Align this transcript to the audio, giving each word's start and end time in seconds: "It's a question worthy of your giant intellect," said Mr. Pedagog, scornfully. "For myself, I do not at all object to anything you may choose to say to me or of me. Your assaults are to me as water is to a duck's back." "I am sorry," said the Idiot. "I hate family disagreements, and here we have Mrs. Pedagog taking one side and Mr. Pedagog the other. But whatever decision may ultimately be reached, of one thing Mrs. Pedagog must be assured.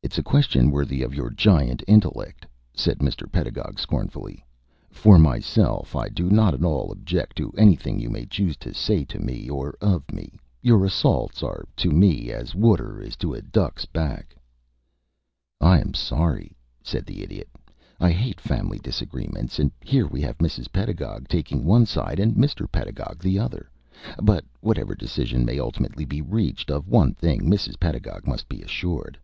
"It's 0.00 0.16
a 0.16 0.22
question 0.22 0.70
worthy 0.70 1.02
of 1.02 1.12
your 1.14 1.28
giant 1.28 1.82
intellect," 1.86 2.46
said 2.72 3.00
Mr. 3.00 3.30
Pedagog, 3.30 3.78
scornfully. 3.80 4.42
"For 4.90 5.18
myself, 5.18 5.94
I 5.96 6.08
do 6.08 6.30
not 6.30 6.54
at 6.54 6.62
all 6.64 6.90
object 6.92 7.36
to 7.38 7.52
anything 7.58 7.98
you 7.98 8.08
may 8.08 8.24
choose 8.24 8.56
to 8.58 8.72
say 8.72 9.04
to 9.04 9.18
me 9.18 9.50
or 9.50 9.74
of 9.82 10.10
me. 10.10 10.38
Your 10.62 10.84
assaults 10.84 11.42
are 11.42 11.66
to 11.76 11.90
me 11.90 12.30
as 12.30 12.54
water 12.54 13.02
is 13.02 13.16
to 13.16 13.34
a 13.34 13.42
duck's 13.42 13.84
back." 13.86 14.34
"I 15.60 15.78
am 15.80 15.92
sorry," 15.94 16.56
said 16.82 17.04
the 17.04 17.22
Idiot. 17.22 17.48
"I 18.00 18.12
hate 18.12 18.40
family 18.40 18.78
disagreements, 18.78 19.58
and 19.58 19.70
here 19.82 20.06
we 20.06 20.20
have 20.22 20.38
Mrs. 20.38 20.72
Pedagog 20.72 21.26
taking 21.28 21.64
one 21.64 21.84
side 21.86 22.18
and 22.20 22.34
Mr. 22.34 22.70
Pedagog 22.70 23.18
the 23.20 23.38
other. 23.40 23.68
But 24.22 24.44
whatever 24.60 24.94
decision 24.94 25.44
may 25.44 25.58
ultimately 25.58 26.04
be 26.06 26.22
reached, 26.22 26.70
of 26.70 26.88
one 26.88 27.12
thing 27.14 27.40
Mrs. 27.42 27.78
Pedagog 27.80 28.26
must 28.28 28.48
be 28.48 28.62
assured. 28.62 29.18